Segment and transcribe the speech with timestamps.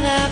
[0.00, 0.23] nada.